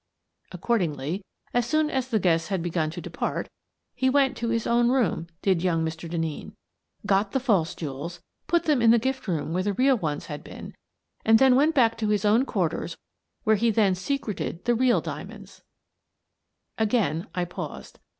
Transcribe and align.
Accordingly, 0.51 1.23
as 1.53 1.67
soon 1.67 1.91
as 1.91 2.07
the 2.07 2.17
guests 2.17 2.47
had 2.47 2.63
begun 2.63 2.89
to 2.89 3.01
depart, 3.01 3.47
he 3.93 4.09
went 4.09 4.35
to 4.37 4.49
his 4.49 4.65
own 4.65 4.89
room, 4.89 5.27
did 5.43 5.61
young 5.61 5.85
Mr. 5.85 6.09
Denneen, 6.09 6.53
got 7.05 7.33
the 7.33 7.39
false 7.39 7.75
jewels, 7.75 8.19
put 8.47 8.63
them 8.63 8.81
in 8.81 8.89
the 8.89 8.97
gift 8.97 9.27
room 9.27 9.53
where 9.53 9.61
the 9.61 9.73
real 9.73 9.95
ones 9.95 10.25
had 10.25 10.43
been, 10.43 10.73
and 11.23 11.37
then 11.37 11.55
went 11.55 11.75
back 11.75 11.99
to 11.99 12.09
his 12.09 12.25
own 12.25 12.45
quarters 12.45 12.97
where 13.43 13.57
he 13.57 13.69
then 13.69 13.93
secreted 13.93 14.65
the 14.65 14.73
real 14.73 15.03
diamonds/' 15.03 15.61
Again 16.79 17.27
I 17.35 17.45
paused. 17.45 17.99